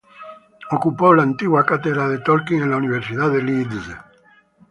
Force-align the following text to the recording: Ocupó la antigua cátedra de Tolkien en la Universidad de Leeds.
Ocupó 0.71 1.13
la 1.13 1.21
antigua 1.21 1.63
cátedra 1.63 2.09
de 2.09 2.17
Tolkien 2.17 2.63
en 2.63 2.71
la 2.71 2.77
Universidad 2.77 3.29
de 3.29 3.43
Leeds. 3.43 3.89